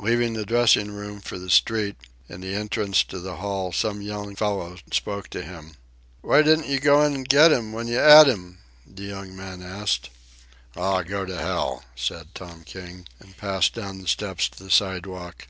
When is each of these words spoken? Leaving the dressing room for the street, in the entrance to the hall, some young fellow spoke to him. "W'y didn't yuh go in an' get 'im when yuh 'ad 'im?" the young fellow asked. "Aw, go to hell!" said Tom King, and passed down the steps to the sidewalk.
Leaving 0.00 0.32
the 0.34 0.44
dressing 0.44 0.90
room 0.90 1.20
for 1.20 1.38
the 1.38 1.48
street, 1.48 1.94
in 2.28 2.40
the 2.40 2.52
entrance 2.56 3.04
to 3.04 3.20
the 3.20 3.36
hall, 3.36 3.70
some 3.70 4.02
young 4.02 4.34
fellow 4.34 4.76
spoke 4.92 5.28
to 5.28 5.42
him. 5.44 5.74
"W'y 6.24 6.42
didn't 6.42 6.66
yuh 6.66 6.80
go 6.80 7.00
in 7.04 7.14
an' 7.14 7.22
get 7.22 7.52
'im 7.52 7.72
when 7.72 7.86
yuh 7.86 8.00
'ad 8.00 8.26
'im?" 8.26 8.58
the 8.84 9.04
young 9.04 9.36
fellow 9.36 9.64
asked. 9.64 10.10
"Aw, 10.74 11.02
go 11.02 11.24
to 11.24 11.38
hell!" 11.38 11.84
said 11.94 12.34
Tom 12.34 12.64
King, 12.64 13.06
and 13.20 13.36
passed 13.36 13.72
down 13.72 14.02
the 14.02 14.08
steps 14.08 14.48
to 14.48 14.60
the 14.60 14.72
sidewalk. 14.72 15.46